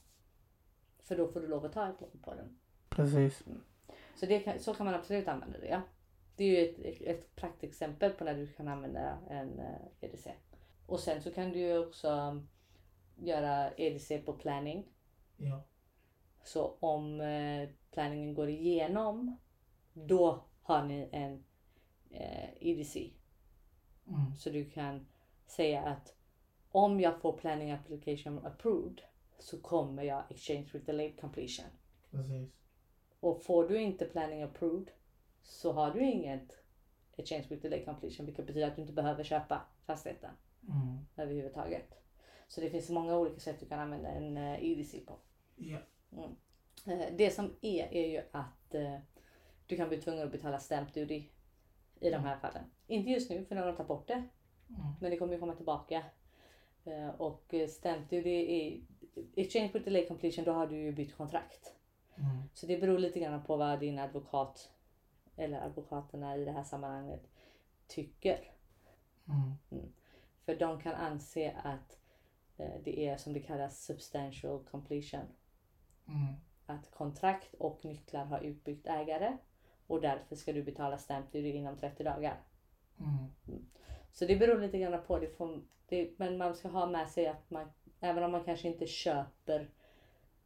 För 1.07 1.17
då 1.17 1.27
får 1.27 1.39
du 1.39 1.47
lov 1.47 1.65
att 1.65 1.73
ta 1.73 1.89
ett 1.89 2.01
lån 2.01 2.19
på 2.21 2.33
den. 2.33 2.57
Precis. 2.89 3.43
Så 4.15 4.25
det 4.25 4.39
kan, 4.39 4.59
så 4.59 4.73
kan 4.73 4.85
man 4.85 4.95
absolut 4.95 5.27
använda 5.27 5.59
det. 5.59 5.67
Ja. 5.67 5.81
Det 6.35 6.43
är 6.43 6.47
ju 6.47 6.69
ett, 6.69 7.01
ett, 7.01 7.35
praktexempel 7.35 8.11
på 8.11 8.23
när 8.23 8.33
du 8.33 8.47
kan 8.47 8.67
använda 8.67 9.17
en 9.29 9.59
eh, 9.59 9.75
EDC. 10.01 10.33
Och 10.85 10.99
sen 10.99 11.21
så 11.21 11.31
kan 11.31 11.51
du 11.51 11.59
ju 11.59 11.77
också 11.77 12.41
göra 13.15 13.71
EDC 13.77 14.17
på 14.25 14.33
planning. 14.33 14.87
Ja. 15.37 15.63
Så 16.43 16.77
om 16.79 17.21
eh, 17.21 17.69
planningen 17.91 18.33
går 18.33 18.49
igenom, 18.49 19.37
då 19.93 20.43
har 20.61 20.83
ni 20.83 21.09
en 21.11 21.43
eh, 22.11 22.49
EDC. 22.59 23.11
Mm. 24.07 24.35
Så 24.35 24.49
du 24.49 24.69
kan 24.69 25.07
säga 25.45 25.81
att 25.81 26.15
om 26.71 26.99
jag 26.99 27.21
får 27.21 27.37
planning 27.37 27.71
application 27.71 28.45
approved 28.45 29.01
så 29.39 29.61
kommer 29.61 30.03
jag 30.03 30.23
exchange 30.29 30.69
with 30.73 30.85
delayed 30.85 31.19
completion. 31.21 31.65
Precis. 32.11 32.49
Och 33.19 33.43
får 33.43 33.67
du 33.67 33.81
inte 33.81 34.05
planning 34.05 34.41
approved 34.43 34.91
så 35.43 35.71
har 35.71 35.91
du 35.93 36.03
inget 36.03 36.57
exchange 37.15 37.45
with 37.49 37.61
delayed 37.61 37.85
completion 37.85 38.25
vilket 38.25 38.47
betyder 38.47 38.67
att 38.67 38.75
du 38.75 38.81
inte 38.81 38.93
behöver 38.93 39.23
köpa 39.23 39.61
fastigheten 39.85 40.31
Mm. 40.69 40.97
överhuvudtaget. 41.17 41.93
Så 42.47 42.61
det 42.61 42.69
finns 42.69 42.89
många 42.89 43.17
olika 43.17 43.39
sätt 43.39 43.59
du 43.59 43.65
kan 43.65 43.79
använda 43.79 44.09
en 44.09 44.37
eh, 44.37 44.63
EDC 44.71 44.99
på. 44.99 45.19
Ja. 45.55 45.77
Eh, 46.85 46.99
Det 47.17 47.31
som 47.31 47.55
är 47.61 47.93
är 47.93 48.07
ju 48.07 48.21
att 48.31 48.75
eh, 48.75 48.99
du 49.67 49.77
kan 49.77 49.89
bli 49.89 50.01
tvungen 50.01 50.25
att 50.25 50.31
betala 50.31 50.59
stamp 50.59 50.93
duty 50.93 51.23
i 51.99 52.09
de 52.09 52.17
här 52.17 52.39
fallen. 52.39 52.63
Inte 52.87 53.09
just 53.09 53.29
nu 53.29 53.45
för 53.45 53.55
när 53.55 53.65
de 53.67 53.75
tar 53.75 53.83
bort 53.83 54.07
det. 54.07 54.13
Mm. 54.69 54.81
Men 55.01 55.11
det 55.11 55.17
kommer 55.17 55.33
ju 55.33 55.39
komma 55.39 55.55
tillbaka. 55.55 56.03
Och 57.17 57.53
stamp 57.69 58.09
duty 58.09 58.29
är 58.29 58.81
exchange 59.35 59.71
with 59.73 59.85
delay 59.85 60.07
completion 60.07 60.45
då 60.45 60.51
har 60.51 60.67
du 60.67 60.75
ju 60.75 60.91
bytt 60.91 61.17
kontrakt. 61.17 61.75
Mm. 62.15 62.43
Så 62.53 62.65
det 62.65 62.77
beror 62.77 62.99
lite 62.99 63.19
grann 63.19 63.43
på 63.43 63.57
vad 63.57 63.79
din 63.79 63.99
advokat 63.99 64.71
eller 65.35 65.61
advokaterna 65.61 66.37
i 66.37 66.45
det 66.45 66.51
här 66.51 66.63
sammanhanget 66.63 67.29
tycker. 67.87 68.51
Mm. 69.27 69.91
För 70.45 70.55
de 70.55 70.81
kan 70.81 70.95
anse 70.95 71.55
att 71.63 71.99
eh, 72.57 72.81
det 72.83 73.07
är 73.07 73.17
som 73.17 73.33
det 73.33 73.39
kallas 73.39 73.85
substantial 73.85 74.63
completion. 74.63 75.25
Mm. 76.07 76.33
Att 76.65 76.91
kontrakt 76.91 77.53
och 77.53 77.85
nycklar 77.85 78.25
har 78.25 78.39
utbytt 78.39 78.87
ägare 78.87 79.37
och 79.87 80.01
därför 80.01 80.35
ska 80.35 80.53
du 80.53 80.63
betala 80.63 80.97
stamp 80.97 81.31
duty 81.31 81.51
inom 81.51 81.77
30 81.77 82.03
dagar. 82.03 82.41
Mm. 82.99 83.65
Så 84.11 84.25
det 84.25 84.35
beror 84.35 84.61
lite 84.61 84.79
grann 84.79 85.01
på 85.07 85.19
det, 85.19 85.27
får, 85.27 85.61
det. 85.87 86.19
Men 86.19 86.37
man 86.37 86.55
ska 86.55 86.67
ha 86.67 86.87
med 86.87 87.09
sig 87.09 87.27
att 87.27 87.49
man, 87.49 87.71
även 87.99 88.23
om 88.23 88.31
man 88.31 88.43
kanske 88.43 88.67
inte 88.67 88.87
köper 88.87 89.69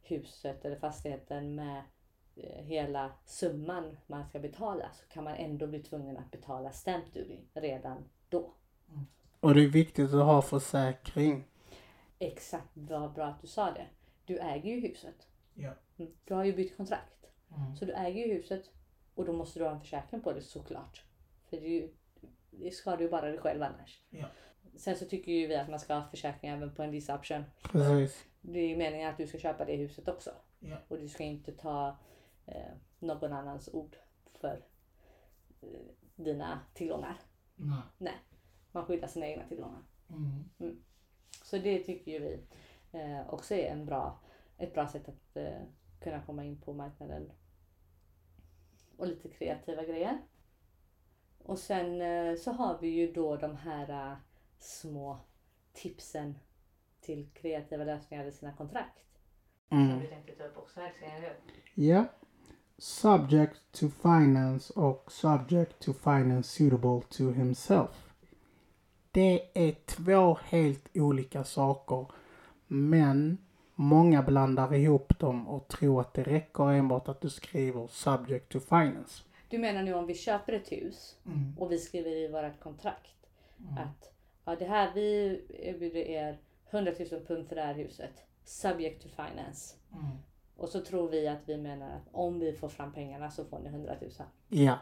huset 0.02 0.64
eller 0.64 0.76
fastigheten 0.76 1.54
med 1.54 1.82
eh, 2.36 2.64
hela 2.64 3.12
summan 3.24 3.96
man 4.06 4.26
ska 4.28 4.38
betala 4.38 4.90
så 4.92 5.06
kan 5.08 5.24
man 5.24 5.34
ändå 5.34 5.66
bli 5.66 5.82
tvungen 5.82 6.16
att 6.16 6.30
betala 6.30 6.72
stamp 6.72 7.14
duty 7.14 7.38
redan 7.54 8.04
då. 8.28 8.54
Och 9.40 9.54
det 9.54 9.64
är 9.64 9.68
viktigt 9.68 10.14
att 10.14 10.24
ha 10.24 10.42
försäkring. 10.42 11.44
Exakt, 12.18 12.68
vad 12.74 13.12
bra 13.12 13.26
att 13.26 13.40
du 13.40 13.46
sa 13.46 13.70
det. 13.70 13.86
Du 14.24 14.38
äger 14.38 14.74
ju 14.74 14.80
huset. 14.80 15.28
Ja. 15.54 15.72
Mm. 15.98 16.12
Du 16.24 16.34
har 16.34 16.44
ju 16.44 16.52
bytt 16.52 16.76
kontrakt. 16.76 17.26
Mm. 17.56 17.76
Så 17.76 17.84
du 17.84 17.92
äger 17.92 18.26
ju 18.26 18.34
huset 18.34 18.70
och 19.14 19.24
då 19.24 19.32
måste 19.32 19.58
du 19.58 19.64
ha 19.64 19.72
en 19.72 19.80
försäkring 19.80 20.20
på 20.20 20.32
det 20.32 20.42
såklart. 20.42 21.04
För 21.50 21.56
det, 21.56 21.66
är 21.66 21.70
ju, 21.70 21.88
det 22.50 22.70
skadar 22.70 23.00
ju 23.00 23.08
bara 23.08 23.26
dig 23.26 23.38
själv 23.38 23.62
annars. 23.62 24.02
Ja. 24.10 24.26
Sen 24.76 24.96
så 24.96 25.04
tycker 25.04 25.32
ju 25.32 25.46
vi 25.46 25.56
att 25.56 25.70
man 25.70 25.80
ska 25.80 25.94
ha 25.94 26.08
försäkring 26.08 26.50
även 26.50 26.74
på 26.74 26.82
en 26.82 26.90
lease 26.90 27.14
option. 27.14 27.44
Precis. 27.62 28.24
Det 28.40 28.58
är 28.58 28.76
meningen 28.76 29.10
att 29.10 29.16
du 29.16 29.26
ska 29.26 29.38
köpa 29.38 29.64
det 29.64 29.76
huset 29.76 30.08
också. 30.08 30.30
Ja. 30.58 30.76
Och 30.88 30.98
du 30.98 31.08
ska 31.08 31.24
inte 31.24 31.52
ta 31.52 31.96
eh, 32.46 32.72
någon 32.98 33.32
annans 33.32 33.68
ord 33.72 33.96
för 34.40 34.64
eh, 35.60 35.68
dina 36.16 36.60
tillgångar. 36.74 37.20
Nej. 37.98 38.14
Man 38.72 38.84
skyddar 38.86 39.08
sina 39.08 39.26
egna 39.26 39.48
tillgångar. 39.48 39.82
Mm. 40.10 40.82
Så 41.44 41.58
det 41.58 41.78
tycker 41.78 42.12
ju 42.12 42.18
vi 42.18 42.40
eh, 42.98 43.28
också 43.28 43.54
är 43.54 43.72
en 43.72 43.86
bra, 43.86 44.20
ett 44.58 44.74
bra 44.74 44.88
sätt 44.88 45.08
att 45.08 45.36
eh, 45.36 45.62
kunna 46.00 46.22
komma 46.22 46.44
in 46.44 46.60
på 46.60 46.72
marknaden. 46.72 47.32
Och 48.96 49.06
lite 49.06 49.28
kreativa 49.28 49.84
grejer. 49.84 50.18
Och 51.38 51.58
sen 51.58 52.02
eh, 52.02 52.36
så 52.36 52.52
har 52.52 52.78
vi 52.80 52.88
ju 52.88 53.12
då 53.12 53.36
de 53.36 53.56
här 53.56 53.90
eh, 53.90 54.16
små 54.62 55.18
tipsen 55.72 56.38
till 57.00 57.28
kreativa 57.34 57.84
lösningar 57.84 58.24
i 58.24 58.32
sina 58.32 58.52
kontrakt. 58.52 58.98
Som 59.68 59.78
Mm. 59.78 60.00
vi 60.00 60.06
tänkte 60.06 60.32
ta 60.32 60.44
upp 60.44 60.58
också 60.58 60.80
här. 60.80 60.92
Ja. 61.74 62.04
Subject 62.78 63.72
to 63.72 63.88
finance 63.88 64.72
och 64.72 65.12
subject 65.12 65.78
to 65.78 65.92
finance 65.92 66.48
suitable 66.48 67.00
to 67.10 67.30
himself. 67.30 68.08
Det 69.10 69.48
är 69.68 69.72
två 69.86 70.38
helt 70.44 70.88
olika 70.94 71.44
saker. 71.44 72.06
Men 72.66 73.38
många 73.74 74.22
blandar 74.22 74.74
ihop 74.74 75.18
dem 75.18 75.48
och 75.48 75.68
tror 75.68 76.00
att 76.00 76.14
det 76.14 76.22
räcker 76.22 76.72
enbart 76.72 77.08
att 77.08 77.20
du 77.20 77.30
skriver 77.30 77.86
subject 77.86 78.48
to 78.48 78.60
finance. 78.60 79.22
Du 79.48 79.58
menar 79.58 79.82
nu 79.82 79.94
om 79.94 80.06
vi 80.06 80.14
köper 80.14 80.52
ett 80.52 80.72
hus 80.72 81.16
Mm. 81.26 81.54
och 81.58 81.72
vi 81.72 81.78
skriver 81.78 82.10
i 82.10 82.28
vårt 82.28 82.60
kontrakt 82.60 83.26
att 83.78 84.12
ja, 84.44 84.56
det 84.56 84.64
här 84.64 84.90
vi 84.94 85.40
erbjuder 85.48 86.00
er 86.00 86.38
100 86.70 86.92
000 87.12 87.24
pund 87.26 87.48
för 87.48 87.54
det 87.56 87.62
här 87.62 87.74
huset. 87.74 88.12
Subject 88.44 89.02
to 89.02 89.08
finance. 89.08 89.76
Mm. 89.92 90.06
Och 90.56 90.68
så 90.68 90.80
tror 90.80 91.08
vi 91.08 91.28
att 91.28 91.38
vi 91.46 91.56
menar 91.58 91.96
att 91.96 92.08
om 92.12 92.38
vi 92.38 92.52
får 92.52 92.68
fram 92.68 92.92
pengarna 92.92 93.30
så 93.30 93.44
får 93.44 93.58
ni 93.58 93.68
100 93.68 93.94
000. 94.00 94.10
Ja. 94.48 94.78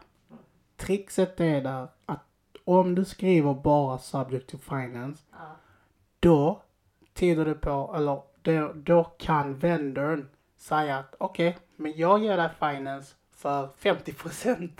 Trixet 0.77 1.41
är 1.41 1.61
där 1.61 1.89
att 2.07 2.21
om 2.65 2.95
du 2.95 3.05
skriver 3.05 3.55
bara 3.55 3.99
subject 3.99 4.51
to 4.51 4.59
finance 4.59 5.25
Ja. 5.33 5.57
då 6.21 6.63
tyder 7.15 7.45
det 7.45 7.55
på, 7.55 7.93
eller 7.97 8.23
då, 8.43 8.73
då 8.73 9.05
kan 9.05 9.59
vendorn 9.59 10.29
säga 10.57 10.99
att 10.99 11.15
okej, 11.19 11.59
men 11.77 11.93
jag 11.97 12.23
ger 12.25 12.37
dig 12.37 12.49
finance 12.59 13.15
för 13.31 13.67
50% 13.67 14.71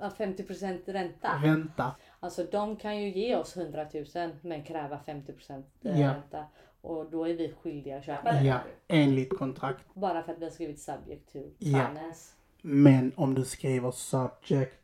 Ja, 0.00 0.10
50% 0.18 0.92
ränta. 0.92 1.28
ränta. 1.42 1.96
Alltså 2.20 2.44
de 2.44 2.76
kan 2.76 3.02
ju 3.02 3.08
ge 3.10 3.36
oss 3.36 3.56
100 3.56 3.86
000 4.14 4.30
men 4.42 4.62
kräva 4.64 5.00
50% 5.06 5.62
eh, 5.82 5.98
ränta. 5.98 6.44
Och 6.80 7.10
då 7.10 7.28
är 7.28 7.34
vi 7.34 7.52
skyldiga 7.62 7.98
att 7.98 8.04
köpa 8.04 8.32
det. 8.32 8.42
Ja, 8.44 8.58
enligt 8.88 9.38
kontrakt. 9.38 9.84
Bara 9.94 10.22
för 10.22 10.32
att 10.32 10.38
vi 10.38 10.44
har 10.44 10.50
skrivit 10.52 10.80
subject 10.80 11.32
to 11.32 11.38
Ja. 11.58 11.88
finance. 11.88 12.34
Men 12.62 13.12
om 13.16 13.34
du 13.34 13.44
skriver 13.44 13.90
subject 13.90 14.74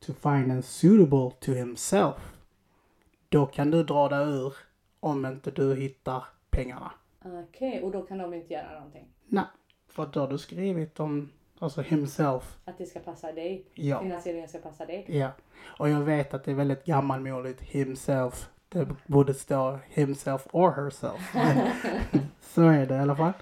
to 0.00 0.12
finance 0.12 0.68
suitable 0.68 1.30
to 1.40 1.52
himself, 1.52 2.32
då 3.28 3.46
kan 3.46 3.70
du 3.70 3.84
dra 3.84 4.08
dig 4.08 4.28
ur 4.28 4.54
om 5.00 5.26
inte 5.26 5.50
du 5.50 5.74
hittar 5.76 6.24
pengarna. 6.50 6.92
Okej, 7.24 7.82
och 7.82 7.90
då 7.90 8.02
kan 8.02 8.18
de 8.18 8.34
inte 8.34 8.54
göra 8.54 8.74
någonting. 8.74 9.08
Nej, 9.26 9.44
för 9.88 10.06
då 10.06 10.20
har 10.20 10.28
du 10.28 10.38
skrivit 10.38 11.00
om, 11.00 11.30
alltså 11.62 11.80
himself. 11.82 12.58
Att 12.64 12.78
det 12.78 12.86
ska 12.86 13.00
passa 13.00 13.32
dig. 13.32 13.66
Ja. 13.74 14.00
Finansieringen 14.02 14.48
ska 14.48 14.58
passa 14.58 14.86
dig. 14.86 15.04
Ja, 15.08 15.30
och 15.78 15.88
jag 15.88 16.00
vet 16.00 16.34
att 16.34 16.44
det 16.44 16.50
är 16.50 16.54
väldigt 16.54 16.84
gammalmodigt, 16.84 17.60
himself. 17.60 18.48
Det 18.68 18.88
borde 19.06 19.34
stå 19.34 19.78
himself 19.88 20.46
or 20.52 20.70
herself. 20.70 21.32
Så 22.40 22.62
är 22.62 22.86
det 22.86 22.94
i 22.94 22.98
alla 22.98 23.16
fall. 23.16 23.32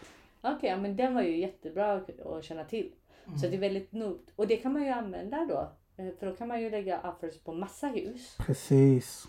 Okej, 0.42 0.70
ja, 0.70 0.76
men 0.76 0.96
den 0.96 1.14
var 1.14 1.22
ju 1.22 1.38
jättebra 1.40 1.92
att- 1.92 2.44
känna 2.44 2.64
till. 2.64 2.92
Så 3.40 3.46
det 3.48 3.54
är 3.56 3.60
väldigt 3.60 3.92
nog. 3.92 4.18
Och 4.36 4.46
det 4.46 4.56
kan 4.56 4.72
man 4.72 4.82
ju 4.82 4.88
använda 4.88 5.46
då. 5.48 5.72
Eh, 6.02 6.14
För 6.18 6.26
då 6.26 6.36
kan 6.36 6.48
man 6.48 6.60
ju 6.62 6.70
lägga 6.70 7.00
offers 7.10 7.38
på 7.44 7.52
massa 7.52 7.86
hus. 7.86 8.36
Precis. 8.46 9.26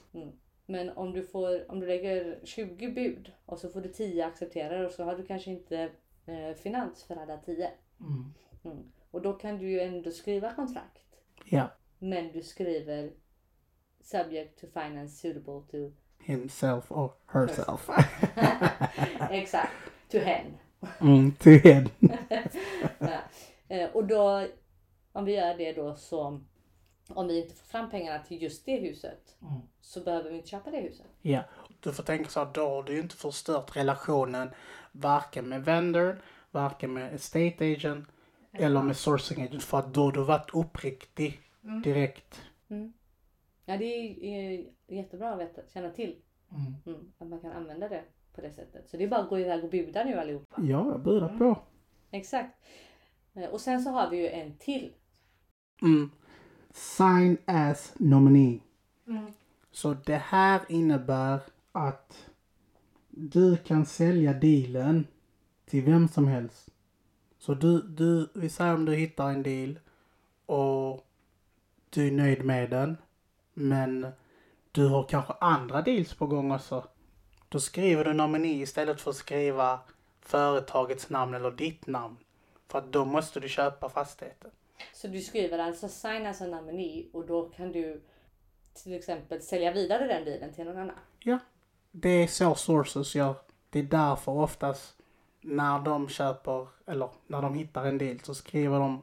Men 0.65 0.89
om 0.89 1.11
du, 1.11 1.23
får, 1.23 1.71
om 1.71 1.79
du 1.79 1.87
lägger 1.87 2.39
20 2.43 2.87
bud 2.91 3.31
och 3.45 3.59
så 3.59 3.69
får 3.69 3.81
du 3.81 3.89
10 3.89 4.25
accepterar 4.25 4.85
och 4.85 4.91
så 4.91 5.03
har 5.03 5.15
du 5.15 5.25
kanske 5.25 5.51
inte 5.51 5.89
eh, 6.25 6.55
finans 6.63 7.03
för 7.03 7.15
alla 7.15 7.37
10. 7.37 7.71
Mm. 7.99 8.33
Och 9.11 9.21
då 9.21 9.33
kan 9.33 9.57
du 9.57 9.69
ju 9.69 9.79
ändå 9.79 10.11
skriva 10.11 10.53
kontrakt. 10.53 10.97
Ja, 11.45 11.67
Men 11.99 12.31
du 12.31 12.41
skriver 12.41 13.11
subject 14.01 14.61
to 14.61 14.67
finance 14.73 15.15
suitable 15.15 15.61
to 15.71 15.91
himself 16.19 16.91
or 16.91 17.11
herself. 17.27 17.89
exakt, 19.31 19.71
to 20.11 20.17
hen. 20.17 20.57
Mm, 21.01 21.31
to 21.31 21.49
head. 21.49 21.89
Ja. 22.99 23.19
Eh, 23.67 23.89
och 23.89 24.07
då, 24.07 24.47
om 25.11 25.25
vi 25.25 25.35
gör 25.35 25.57
det 25.57 25.73
då 25.73 25.95
så, 25.95 26.41
om 27.09 27.27
vi 27.27 27.41
inte 27.41 27.55
får 27.55 27.65
fram 27.65 27.89
pengarna 27.89 28.23
till 28.23 28.41
just 28.41 28.65
det 28.65 28.77
huset 28.77 29.35
Mm. 29.41 29.61
så 29.81 30.01
behöver 30.01 30.29
vi 30.29 30.35
inte 30.37 30.49
köpa 30.49 30.71
det 30.71 30.77
huset. 30.77 31.05
Ja, 31.21 31.43
du 31.79 31.93
får 31.93 32.03
tänka 32.03 32.29
så 32.29 32.39
att 32.39 32.53
då 32.53 32.69
har 32.69 32.83
du 32.83 32.99
inte 32.99 33.15
förstört 33.15 33.75
relationen 33.75 34.49
varken 34.91 35.49
med 35.49 35.65
vendor, 35.65 36.21
varken 36.51 36.93
med 36.93 37.13
estate 37.15 37.71
agent 37.73 38.07
eller 38.51 38.81
med 38.81 38.97
sourcing 38.97 39.41
agent 39.43 39.63
för 39.63 39.79
att 39.79 39.93
då 39.93 40.03
har 40.03 40.11
du 40.11 40.23
varit 40.23 40.49
uppriktig 40.53 41.41
direkt. 41.83 42.41
Mm. 42.69 42.93
Ja, 43.65 43.77
det 43.77 43.85
är, 43.85 44.23
är 44.23 44.65
jättebra 44.87 45.33
att 45.33 45.39
veta, 45.39 45.61
känna 45.73 45.89
till. 45.89 46.15
Mm. 46.51 46.75
Mm, 46.85 47.11
att 47.17 47.27
man 47.27 47.39
kan 47.39 47.51
använda 47.51 47.89
det 47.89 48.03
på 48.35 48.41
det 48.41 48.53
sättet. 48.53 48.89
Så 48.89 48.97
det 48.97 49.03
är 49.03 49.07
bara 49.07 49.19
att 49.21 49.29
gå 49.29 49.39
iväg 49.39 49.63
och 49.63 49.69
buda 49.69 50.03
nu 50.03 50.19
allihopa. 50.19 50.61
Ja, 50.61 50.91
jag 50.91 51.03
budar 51.03 51.37
på. 51.37 51.57
Exakt. 52.11 52.57
Eh, 53.33 53.49
Och 53.49 53.61
sen 53.61 53.81
så 53.81 53.89
har 53.89 54.09
vi 54.09 54.17
ju 54.17 54.27
en 54.27 54.57
till. 54.57 54.93
Mm. 55.81 56.09
Sign 56.71 57.37
as 57.45 57.93
nominee. 57.99 58.59
Så 59.71 59.93
det 59.93 60.17
här 60.17 60.61
innebär 60.69 61.39
att 61.71 62.29
du 63.09 63.57
kan 63.57 63.85
sälja 63.85 64.33
dealen 64.33 65.07
till 65.65 65.83
vem 65.83 66.07
som 66.07 66.27
helst. 66.27 66.70
Så 67.41 67.53
du, 67.53 67.81
du, 67.81 68.29
vi 68.33 68.49
säger 68.49 68.73
om 68.73 68.85
du 68.85 68.95
hittar 68.95 69.29
en 69.29 69.43
deal 69.43 69.79
och 70.45 71.07
du 71.89 72.07
är 72.07 72.11
nöjd 72.11 72.45
med 72.45 72.69
den. 72.69 72.97
Men 73.53 74.07
du 74.71 74.87
har 74.87 75.03
kanske 75.03 75.33
andra 75.33 75.81
deals 75.81 76.13
på 76.13 76.27
gång 76.27 76.51
också. 76.51 76.87
Då 77.49 77.59
skriver 77.59 78.03
du 78.03 78.13
nominee 78.13 78.61
istället 78.61 79.01
för 79.01 79.09
att 79.09 79.15
skriva 79.17 79.79
företagets 80.21 81.09
namn 81.09 81.33
eller 81.33 81.51
ditt 81.51 81.87
namn. 81.87 82.17
För 82.67 82.79
att 82.79 82.91
då 82.91 83.05
måste 83.05 83.39
du 83.39 83.49
köpa 83.49 83.89
fastigheten. 83.89 84.51
Så 84.93 85.07
du 85.07 85.21
skriver 85.21 85.59
alltså 85.59 85.87
sign 85.87 86.25
as 86.25 86.41
a 86.41 86.45
nominee 86.45 87.05
och 87.13 87.25
då 87.25 87.49
kan 87.49 87.71
du 87.71 88.01
till 88.73 88.93
exempel 88.93 89.41
sälja 89.41 89.71
vidare 89.71 90.07
den 90.07 90.25
dealen 90.25 90.53
till 90.53 90.65
någon 90.65 90.77
annan. 90.77 90.95
Ja, 91.19 91.39
det 91.91 92.09
är 92.09 92.27
så 92.27 92.55
sources 92.55 93.15
gör. 93.15 93.35
Det 93.69 93.79
är 93.79 93.83
därför 93.83 94.31
oftast 94.31 95.00
när 95.41 95.79
de 95.79 96.09
köper 96.09 96.67
eller 96.85 97.09
när 97.27 97.41
de 97.41 97.53
hittar 97.53 97.85
en 97.85 97.97
deal 97.97 98.19
så 98.19 98.35
skriver 98.35 98.79
de 98.79 99.01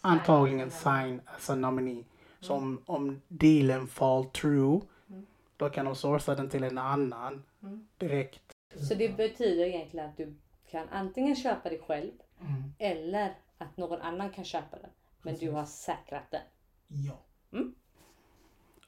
antagligen 0.00 0.70
sign 0.70 1.20
as 1.36 1.50
a 1.50 1.54
nominee. 1.54 2.04
Så 2.40 2.54
om, 2.54 2.82
om 2.86 3.20
dealen 3.28 3.86
fall 3.86 4.24
through 4.24 4.84
då 5.56 5.70
kan 5.70 5.84
de 5.86 5.94
sourca 5.96 6.34
den 6.34 6.48
till 6.50 6.64
en 6.64 6.78
annan 6.78 7.44
direkt. 7.98 8.52
Så 8.88 8.94
det 8.94 9.16
betyder 9.16 9.64
egentligen 9.64 10.08
att 10.10 10.16
du 10.16 10.34
kan 10.70 10.88
antingen 10.88 11.36
köpa 11.36 11.68
det 11.68 11.78
själv 11.78 12.12
Mm. 12.40 12.62
eller 12.78 13.34
att 13.58 13.76
någon 13.76 14.00
annan 14.00 14.30
kan 14.30 14.44
köpa 14.44 14.78
den. 14.78 14.90
Men 15.22 15.34
du 15.36 15.50
har 15.50 15.64
säkrat 15.64 16.30
den. 16.30 16.40
Ja. 16.88 17.18
Mm. 17.52 17.74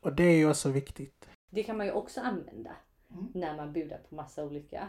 Och 0.01 0.13
det 0.13 0.23
är 0.23 0.37
ju 0.37 0.51
också 0.51 0.69
viktigt. 0.71 1.29
Det 1.51 1.63
kan 1.63 1.77
man 1.77 1.87
ju 1.87 1.93
också 1.93 2.21
använda 2.21 2.71
Mm. 3.13 3.27
när 3.35 3.57
man 3.57 3.73
budar 3.73 3.99
på 4.09 4.15
massa 4.15 4.45
olika. 4.45 4.89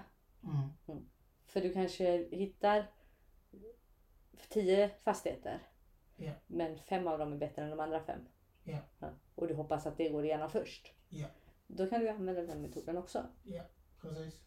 Mm. 1.52 1.64
För 1.64 1.70
du 1.70 1.74
kanske 1.74 2.28
hittar 2.32 2.86
tio 4.50 4.90
fastigheter. 5.04 5.60
Ja. 6.16 6.32
Men 6.48 6.78
fem 6.78 7.08
av 7.08 7.20
dem 7.20 7.34
är 7.34 7.38
bättre 7.38 7.62
än 7.62 7.70
de 7.70 7.80
andra 7.80 8.04
fem. 8.04 8.20
Ja. 8.64 8.78
Och 9.36 9.48
du 9.48 9.54
hoppas 9.54 9.86
att 9.86 9.98
det 9.98 10.10
går 10.10 10.26
igenom 10.26 10.50
först. 10.50 10.94
Ja. 11.10 11.28
Då 11.68 11.88
kan 11.88 12.00
du 12.00 12.10
använda 12.10 12.42
den 12.42 12.62
metoden 12.62 12.98
också. 12.98 13.26
Precis. 14.02 14.42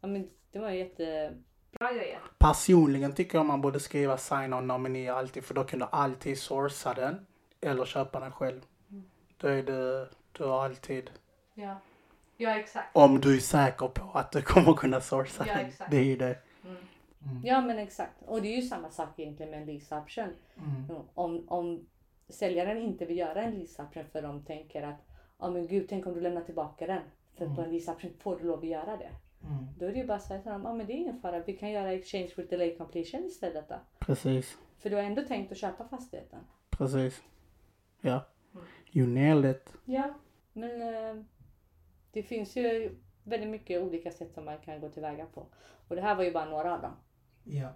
Ja, 0.00 0.06
men 0.08 0.30
det 0.50 0.58
var 0.58 0.70
ju 0.70 0.78
jättebra 0.78 1.92
grejer. 1.92 2.20
Personligen 2.38 3.14
tycker 3.14 3.38
jag 3.38 3.46
man 3.46 3.60
borde 3.60 3.80
skriva 3.80 4.16
sign 4.16 4.54
on 4.54 4.66
nominee 4.66 5.12
alltid 5.12 5.44
för 5.44 5.54
då 5.54 5.64
kan 5.64 5.78
du 5.78 5.86
alltid 5.92 6.38
sourca 6.38 6.94
den 6.94 7.26
eller 7.60 7.84
köpa 7.84 8.20
den 8.20 8.32
själv. 8.32 8.60
Då 9.36 9.48
är 9.48 9.62
det, 9.62 10.08
du 10.32 10.44
har 10.44 10.64
alltid, 10.64 11.10
Ja, 11.54 11.76
ja 12.40 12.58
exakt. 12.58 12.96
om 12.96 13.20
du 13.20 13.36
är 13.36 13.40
säker 13.40 13.88
på 13.88 14.18
att 14.18 14.32
du 14.32 14.42
kommer 14.42 14.72
kunna 14.74 15.00
sourca 15.00 15.44
Ja, 15.46 15.54
den. 15.54 15.70
Det 15.90 15.96
är 15.96 16.04
ju 16.04 16.16
det. 16.16 16.38
Ja 17.44 17.60
men 17.60 17.78
exakt. 17.78 18.22
Och 18.26 18.42
det 18.42 18.48
är 18.48 18.56
ju 18.56 18.62
samma 18.62 18.90
sak 18.90 19.08
egentligen 19.16 19.50
med 19.50 19.60
en 19.60 19.66
lease 19.66 19.96
option. 19.96 20.28
Mm. 20.56 21.00
Om, 21.14 21.44
om 21.48 21.86
säljaren 22.28 22.78
inte 22.78 23.04
vill 23.06 23.18
göra 23.18 23.42
en 23.42 23.54
lease 23.58 23.82
option 23.82 24.04
för 24.12 24.22
de 24.22 24.44
tänker 24.44 24.82
att 24.82 25.06
ja 25.38 25.50
men 25.50 25.66
gud 25.66 25.86
tänk 25.88 26.06
om 26.06 26.14
du 26.14 26.20
lämnar 26.20 26.40
tillbaka 26.42 26.86
den. 26.86 27.02
För 27.38 27.54
på 27.54 27.62
en 27.62 27.70
lease 27.72 27.90
option 27.92 28.10
får 28.18 28.36
du 28.38 28.46
lov 28.46 28.58
att 28.58 28.66
göra 28.66 28.96
det. 28.96 29.10
Mm. 29.46 29.66
Då 29.78 29.86
är 29.86 29.92
det 29.92 29.98
ju 29.98 30.06
bara 30.06 30.16
att 30.16 30.22
säga 30.22 30.42
till 30.42 30.50
dem, 30.52 30.62
ja 30.64 30.72
men 30.74 30.86
det 30.86 30.92
är 30.92 30.96
ingen 30.96 31.20
fara, 31.20 31.42
vi 31.46 31.56
kan 31.56 31.70
göra 31.70 31.92
exchange 31.92 32.30
with 32.36 32.50
delay 32.50 32.76
completion 32.76 33.24
istället 33.24 33.68
då. 33.68 33.74
Precis, 33.98 34.58
För 34.78 34.90
du 34.90 34.96
har 34.96 35.02
ändå 35.02 35.22
tänkt 35.22 35.52
att 35.52 35.58
köpa 35.58 35.88
fastigheten. 35.88 36.40
precis. 36.70 37.22
Ja. 38.00 38.26
You 38.92 39.06
nailed 39.06 39.56
it. 39.56 39.72
Ja, 39.84 40.14
men 40.52 40.82
eh, 40.82 41.22
det 42.12 42.22
finns 42.22 42.56
ju 42.56 42.96
väldigt 43.24 43.48
mycket 43.48 43.82
olika 43.82 44.10
sätt 44.10 44.34
som 44.34 44.44
man 44.44 44.58
kan 44.58 44.80
gå 44.80 44.88
tillväga 44.88 45.26
på. 45.26 45.46
Och 45.88 45.96
det 45.96 46.02
här 46.02 46.14
var 46.14 46.24
ju 46.24 46.32
bara 46.32 46.44
några 46.44 46.74
av 46.74 46.82
dem. 46.82 46.96
Ja. 47.44 47.68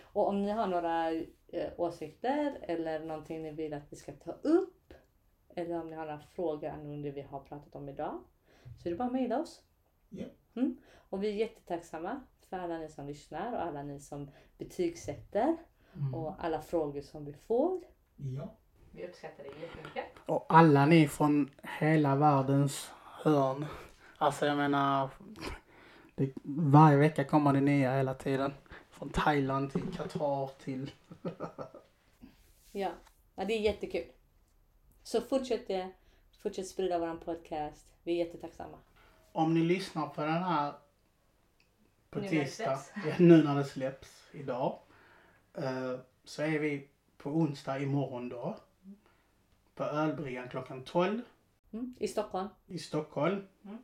Och 0.00 0.28
om 0.28 0.42
ni 0.42 0.50
har 0.50 0.66
några 0.66 1.12
eh, 1.48 1.72
åsikter 1.76 2.58
eller 2.62 3.00
någonting 3.00 3.42
ni 3.42 3.52
vill 3.52 3.74
att 3.74 3.92
vi 3.92 3.96
ska 3.96 4.12
ta 4.12 4.32
upp. 4.32 4.94
Eller 5.48 5.80
om 5.80 5.90
ni 5.90 5.96
har 5.96 6.06
några 6.06 6.20
frågor 6.20 6.68
angående 6.68 7.08
det 7.08 7.14
vi 7.14 7.22
har 7.22 7.40
pratat 7.40 7.74
om 7.74 7.88
idag. 7.88 8.20
Så 8.78 8.88
är 8.88 8.90
det 8.90 8.96
bara 8.96 9.06
att 9.06 9.12
mejla 9.12 9.40
oss. 9.40 9.62
Ja. 10.08 10.26
Mm. 10.54 10.76
Och 10.94 11.22
vi 11.22 11.28
är 11.28 11.32
jättetacksamma 11.32 12.20
för 12.48 12.56
alla 12.56 12.78
ni 12.78 12.88
som 12.88 13.06
lyssnar 13.06 13.52
och 13.52 13.62
alla 13.62 13.82
ni 13.82 14.00
som 14.00 14.30
betygsätter. 14.58 15.56
Och 16.14 16.44
alla 16.44 16.62
frågor 16.62 17.00
som 17.00 17.24
vi 17.24 17.32
får. 17.32 17.80
Ja. 18.16 18.54
Vi 18.90 19.06
uppskattar 19.06 19.44
det 19.44 19.66
jättemycket. 19.66 20.04
Och 20.26 20.46
alla 20.48 20.86
ni 20.86 21.08
från 21.08 21.50
hela 21.78 22.16
världens 22.16 22.90
hörn. 23.30 23.66
Alltså 24.18 24.46
jag 24.46 24.56
menar, 24.56 25.10
det, 26.14 26.32
varje 26.44 26.96
vecka 26.96 27.24
kommer 27.24 27.52
det 27.52 27.60
nya 27.60 27.96
hela 27.96 28.14
tiden. 28.14 28.54
Från 28.90 29.10
Thailand 29.10 29.72
till 29.72 29.94
Qatar 29.96 30.50
till... 30.64 30.90
Ja. 32.72 32.90
ja, 33.34 33.44
det 33.44 33.54
är 33.54 33.60
jättekul. 33.60 34.04
Så 35.02 35.20
fortsätt 35.20 35.68
det. 35.68 35.90
Fortsätt 36.42 36.68
sprida 36.68 36.98
våran 36.98 37.18
podcast. 37.20 37.86
Vi 38.02 38.12
är 38.12 38.26
jättetacksamma. 38.26 38.78
Om 39.32 39.54
ni 39.54 39.60
lyssnar 39.60 40.08
på 40.08 40.20
den 40.20 40.42
här 40.42 40.72
på 42.10 42.18
Nu 42.18 42.28
tisdag, 42.28 42.78
nu 43.18 43.44
när 43.44 43.54
det 43.54 43.64
släpps 43.64 44.28
idag, 44.32 44.78
eh, 45.54 45.98
så 46.24 46.42
är 46.42 46.58
vi 46.58 46.88
på 47.18 47.30
onsdag 47.30 47.78
imorgon 47.78 48.28
då. 48.28 48.56
På 49.74 49.84
ölbryggan 49.84 50.48
klockan 50.48 50.84
12 50.84 51.22
Mm. 51.72 51.94
I 51.98 52.08
Stockholm. 52.08 52.48
i 52.66 52.78
Stockholm. 52.78 53.42
Mm. 53.64 53.78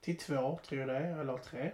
Till 0.00 0.18
två, 0.18 0.58
tror 0.66 0.80
jag 0.80 0.88
det 0.88 0.96
är, 0.96 1.18
eller 1.20 1.36
tre. 1.38 1.72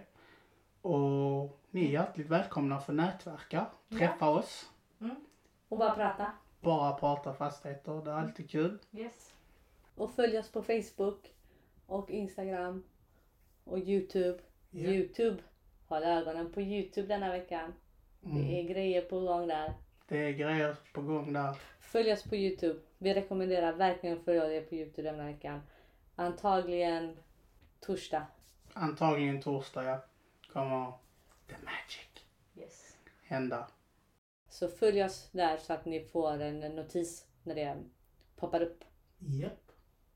Och 0.81 1.59
ni 1.71 1.85
är 1.85 1.91
hjärtligt 1.91 2.27
välkomna 2.29 2.79
för 2.79 2.93
nätverka, 2.93 3.65
träffa 3.89 4.29
oss, 4.29 4.71
Och 5.69 5.77
bara 5.77 5.95
prata. 5.95 6.31
bara 6.61 6.93
prata 6.93 7.33
fastigheter, 7.33 8.01
det 8.05 8.11
är 8.11 8.15
alltid 8.15 8.49
kul. 8.49 8.77
Yes. 8.91 9.33
Och 9.95 10.11
följ 10.11 10.39
oss 10.39 10.51
på 10.51 10.61
Facebook 10.63 11.33
och 11.85 12.09
Instagram 12.11 12.83
och 13.63 13.79
Youtube. 13.79 14.39
Ja. 14.71 14.89
Youtube. 14.89 15.37
Håll 15.87 16.03
ögonen 16.03 16.51
på 16.51 16.61
Youtube 16.61 17.07
denna 17.07 17.31
veckan. 17.31 17.73
Mm. 18.25 18.37
Det 18.37 18.59
är 18.59 18.63
grejer 18.63 19.01
på 19.01 19.19
gång 19.19 19.47
där. 19.47 19.73
Det 20.07 20.17
är 20.17 20.31
grejer 20.31 20.75
på 20.93 21.01
gång 21.01 21.33
där. 21.33 21.57
Följ 21.79 22.13
oss 22.13 22.23
på 22.23 22.35
Youtube. 22.35 22.79
Vi 23.05 23.13
rekommenderar 23.13 23.73
verkligen 23.73 24.17
att 24.17 24.23
följa 24.25 24.53
er 24.53 24.61
på 24.61 24.75
Youtube 24.75 25.09
denna 25.11 25.25
veckan. 25.25 25.61
Antagligen 26.15 27.17
torsdag. 27.79 28.25
Antagligen 28.73 29.41
torsdag, 29.41 29.83
ja. 29.83 30.05
Kommer 30.53 30.91
the 31.47 31.55
magic 31.63 32.25
Yes. 32.55 32.97
hända. 33.23 33.67
Så 34.49 34.67
följ 34.67 35.03
oss 35.03 35.29
där 35.31 35.57
så 35.57 35.73
att 35.73 35.85
ni 35.85 36.05
får 36.05 36.41
en 36.41 36.59
notis 36.75 37.25
när 37.43 37.55
det 37.55 37.83
poppar 38.35 38.61
upp. 38.61 38.83
Japp. 39.19 39.71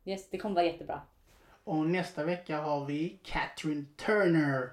Yes, 0.05 0.29
det 0.29 0.37
kommer 0.37 0.55
vara 0.55 0.65
jättebra. 0.65 1.01
Och 1.63 1.89
nästa 1.89 2.23
vecka 2.23 2.57
har 2.61 2.85
vi 2.85 3.19
Catherine 3.23 3.85
Turner. 3.95 4.71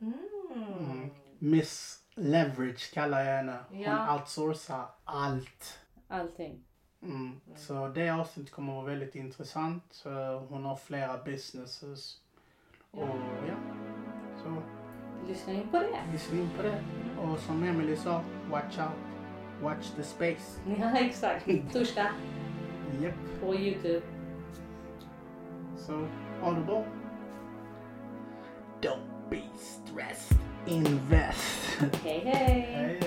Mm. 0.00 1.10
Miss 1.38 2.02
Leverage 2.14 2.92
kallar 2.94 3.20
jag 3.24 3.36
henne. 3.36 3.58
Hon 3.68 3.80
Ja. 3.80 4.14
outsourcar 4.14 4.86
allt. 5.04 5.78
Allting. 6.08 6.64
Mm. 7.04 7.40
Så 7.56 7.88
det 7.88 8.10
avsnittet 8.10 8.52
kommer 8.52 8.72
att 8.72 8.76
vara 8.76 8.86
väldigt 8.86 9.14
intressant. 9.14 10.04
Hon 10.48 10.64
har 10.64 10.76
flera 10.76 11.18
businesses. 11.24 12.16
Och 12.90 13.08
ja, 13.48 13.54
så 14.42 14.62
Lyssna 15.28 15.52
in 15.52 15.68
på 15.70 15.78
det. 15.78 16.12
lyssna 16.12 16.38
in 16.38 16.50
på 16.56 16.62
det. 16.62 16.84
Och 17.20 17.38
som 17.38 17.62
Emily 17.62 17.96
sa, 17.96 18.22
watch 18.50 18.78
out. 18.78 18.92
Watch 19.62 19.90
the 19.96 20.02
space. 20.02 20.60
Ja, 20.80 20.98
exakt. 20.98 21.46
Torsdag 21.72 22.10
Japp. 23.00 23.14
på 23.40 23.54
Youtube. 23.54 24.02
Så 25.76 26.06
ha 26.40 26.52
det 26.52 26.60
bra. 26.60 26.84
Don't 28.80 29.30
be 29.30 29.42
stressed. 29.56 30.38
Invest. 30.66 31.78
Hej 32.04 32.20
hej! 32.24 33.00